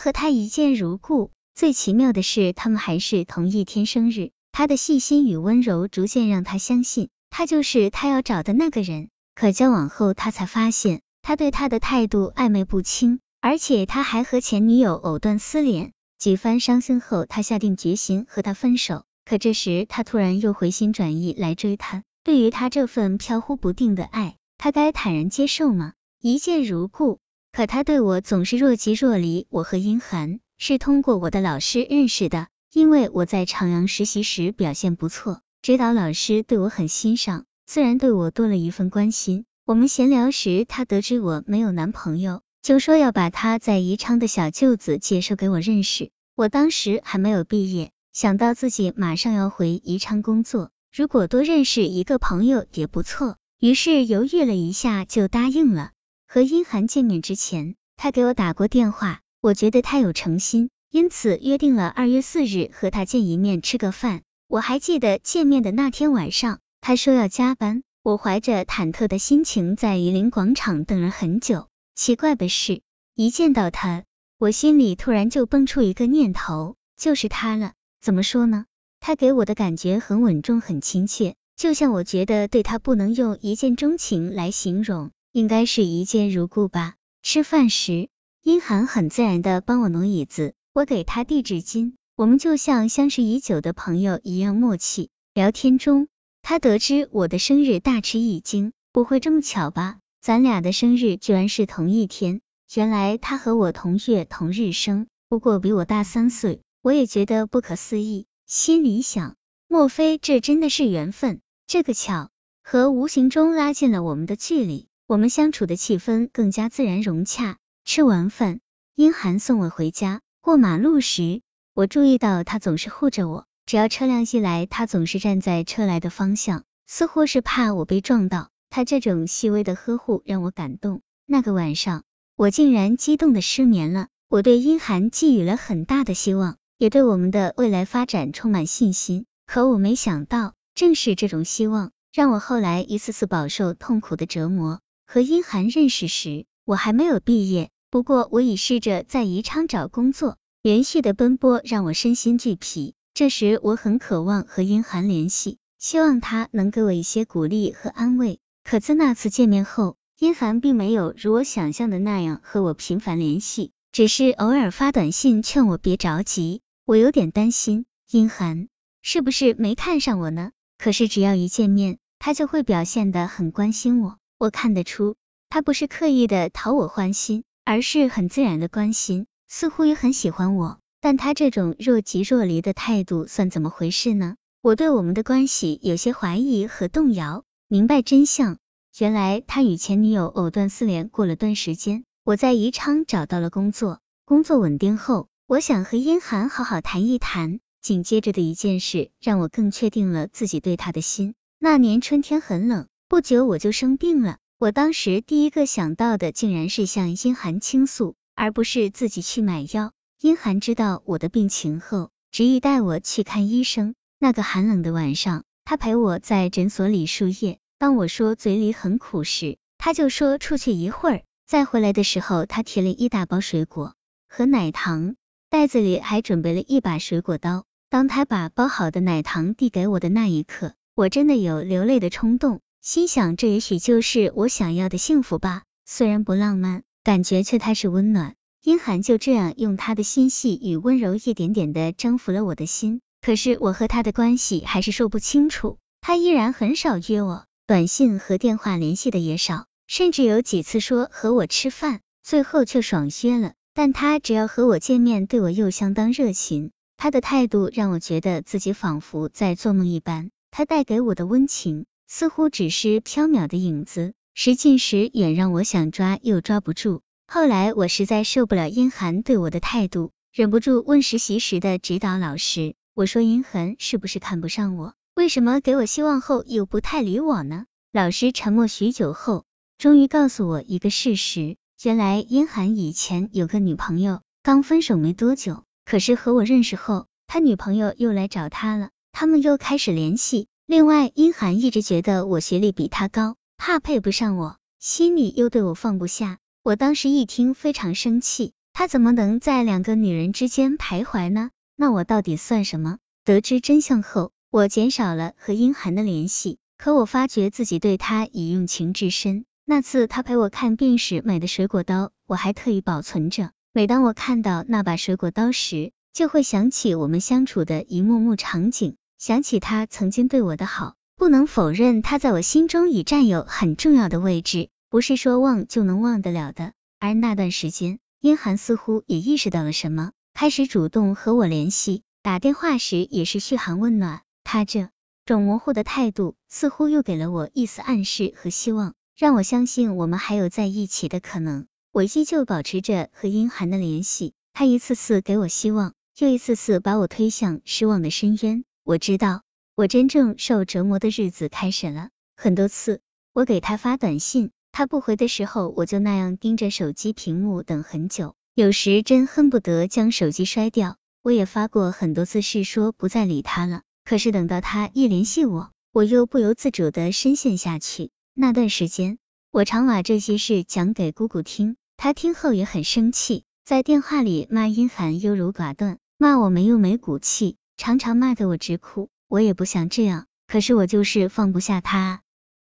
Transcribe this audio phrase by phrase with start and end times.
[0.00, 1.30] 和他一见如故。
[1.54, 4.30] 最奇妙的是，他们还是同一天生日。
[4.50, 9.10] 他的细心与温柔逐渐让他相信，他就是他要找的那个人。
[9.34, 15.92] 可交往后，他才发现，他对他的态度暧昧不清，而且他还和前女友藕断丝连。
[16.18, 19.04] 几番伤心后，他下定决心和他分手。
[19.26, 22.04] 可这时，他突然又回心转意来追他。
[22.24, 25.92] 对于他这份飘忽不定的爱，他该坦然接受吗？
[26.22, 27.18] 一见如故，
[27.52, 29.46] 可他对我总是若即若离。
[29.50, 39.44] 我和殷寒是通过我的老师认识的，因为我在长阳实习时表现不错，指导老师对我很欣赏，自然对我多了一份关心。
[39.66, 46.10] 我们闲聊时，他得知我没有男朋友，就说要把他在宜昌的小舅子介绍给我认识。
[46.36, 55.90] 我当时还没有毕业，想到自己马上要回宜昌工作，如果多认识一个朋友也不错，于是犹豫了一下就答应了。
[56.32, 64.22] 和殷寒见面之前，他给我打过电话，我觉得他有诚心，因此约定了二月四日和他见一面吃个饭。
[64.46, 71.66] 我还记得见面的那天晚上，他说要加班，我怀着忐忑的心情在榆林广场等了很久。
[71.96, 72.80] 奇怪的是，
[73.16, 74.04] 一见到他，
[74.38, 77.72] 我心里突然就蹦出一个念头，就是他了。
[78.00, 78.66] 怎么说呢？
[79.00, 85.10] 他给我的感觉很稳重，很亲切，就像我觉得对他不能用一见钟情来形容。
[85.32, 86.94] 应该是一见如故吧。
[87.22, 88.08] 吃饭时，
[88.42, 95.08] 殷寒很自然的帮我挪椅子，我给他递纸巾，我们就像相识已久的朋友一样默契。
[95.32, 96.08] 聊天中，
[96.42, 99.98] 他得知我的生日，大吃一惊，不会这么巧吧？
[100.20, 102.40] 咱俩的生日居然是同一天。
[102.74, 106.60] 原来他和我同月同日生，不过比我大三岁。
[106.82, 109.36] 我也觉得不可思议，心里想，
[109.68, 111.40] 莫非这真的是缘分？
[111.66, 112.30] 这个巧
[112.64, 114.88] 合无形中拉近了我们的距离。
[115.10, 117.56] 我们相处的气氛更加自然融洽。
[117.84, 118.60] 吃完饭，
[118.94, 120.20] 殷寒送我回家。
[120.40, 121.42] 过马路时，
[121.74, 128.50] 我注意到他总是护着我，只要车辆一来，他总是站在车来的方向，似乎是怕我被撞到。
[128.70, 131.00] 他这种细微的呵护让我感动。
[131.26, 132.04] 那个晚上，
[132.36, 134.06] 我竟然激动的失眠了。
[134.28, 139.26] 我对殷寒寄予了很大的希望，也对我们的未来发展充满信心。
[139.44, 144.80] 可我没想到，正是这种希望，让我后来一次次饱受痛苦的折磨。
[145.12, 152.94] 和殷寒认识时，我还没有毕业，不过我已试着在宜昌找工作，连续的奔波让我身心俱疲。
[153.12, 158.38] 这时我很渴望和殷寒联系，希望他能给我一些鼓励和安慰。
[158.62, 166.60] 可自那次见面后，殷寒并没有如我想象的那样和我频繁联系，只是偶尔发短信劝我别着急。
[166.86, 168.68] 我有点担心，殷寒
[169.02, 170.52] 是不是没看上我呢？
[170.78, 174.19] 可是只要一见面，他就会表现得很关心我。
[174.40, 175.16] 我看得出，
[175.50, 180.78] 他不是刻意的讨我欢心，而是很自然的关心，似乎也很喜欢我。
[181.02, 184.36] 但他这种若即若离的态度算怎么回事呢？
[184.62, 187.44] 我对我们的关系有些怀疑和动摇。
[187.68, 188.56] 明白真相，
[188.98, 191.10] 原来他与前女友藕断丝连。
[191.10, 197.60] 过了段时间，我在宜昌找到了工作，工作稳定后，我想和殷寒好好谈一谈。
[197.82, 201.34] 紧接着的一件事，让我更确定了自己对他的心。
[201.58, 202.86] 那年春天很冷。
[203.10, 209.90] 不久我就生病了，我当时第一个想到的竟然是向殷寒倾诉，而不是自己去买药。
[210.20, 213.96] 殷寒知道我的病情后，执意带我去看医生。
[214.20, 217.58] 那个寒冷的晚上，他陪我在诊所里输液。
[217.80, 223.96] 当我说嘴里很苦时，他就说出去一会儿，再回来的时候，他提了一大包水果
[224.28, 225.16] 和奶糖，
[225.50, 227.64] 袋子里还准备了一把水果刀。
[227.88, 232.60] 当他把包好的奶糖递给我的那一刻，我真的有流泪的冲动。
[232.82, 235.64] 心想，这也许就是我想要的幸福吧。
[235.84, 238.36] 虽然不浪漫，感觉却太是温暖。
[238.62, 243.02] 殷寒就这样用他的心细与温柔，一点点的征服了我的心。
[243.20, 245.76] 可是我和他的关系还是说不清楚。
[246.00, 253.52] 他依然很少约我，短信和电话联系的也少，甚至有几次说和我吃饭，最后却爽约了。
[253.74, 256.70] 但他只要和我见面，对我又相当热情。
[256.96, 260.30] 他的态度让我觉得自己仿佛在做梦一般。
[260.50, 261.84] 他带给我的温情。
[262.12, 267.02] 似乎只是飘渺的影子，时近时远，让我想抓又抓不住。
[267.28, 274.94] 后来我实在受不了殷寒对我的态度，忍不住问实习时的指导老师：“我说殷寒是不是看不上我？
[275.14, 279.44] 为什么给我希望后又不太理我呢？”老师沉默许久后，
[279.78, 290.48] 终于告诉我一个事实：原来殷寒以前有个女朋友，刚分手没多久，可是和我认识后，他女朋友又来找他了，他们又开始联系。
[290.70, 296.38] 另外，殷寒一直觉得我学历比他高，怕配不上我，心里又对我放不下。
[296.62, 298.86] 我当时一听非常生气，他。
[298.86, 301.50] 怎么能在两个女人之间徘徊呢？
[301.74, 302.98] 那我到底算什么？
[303.24, 309.46] 得知真相后，我减少了和殷寒的联系，可我发觉自己对他已用情至深。
[309.64, 313.50] 那次他陪我看病时买的水果刀，我还特意保存着。
[313.72, 320.94] 每当我看到那把水果刀时，就会想起我们相处的一幕幕场景，想起他曾经对我的好。
[321.14, 326.72] 不能否认，他在我心中已占有很重要的位置，不是说忘就能忘得了的。
[326.98, 334.22] 而那段时间，殷寒似乎也意识到了什么，开始主动和我联系，打电话时也是嘘寒问暖。
[334.42, 334.88] 他这
[335.26, 338.94] 种模糊的态度，似乎又给了我一丝暗示和希望。
[339.18, 341.66] 让我相信我们还有在一起的可能。
[341.92, 348.64] 我依旧保持着和殷寒的联系，他一次次给我希望，又一次次把我推向失望的深渊。
[348.90, 349.42] 我知道，
[349.76, 352.08] 我真正受折磨的日子开始了。
[352.36, 353.00] 很多次，
[353.32, 360.96] 我给他发短信，他不回的时候，我就那样盯着手机屏幕等很久，有时真恨不得将手机摔掉。
[361.22, 368.10] 我也发过很多次誓说不再理他了，可是等到他一联系我，我又不由自主的深陷下去。
[368.34, 369.18] 那段时间，
[369.52, 379.08] 我常把这些事讲给姑姑听，她听后也很生气，在电话里骂殷寒优柔寡断，骂我没用没骨气，常常骂得我直哭。
[379.26, 382.20] 我也不想这样，可是我就是放不下他。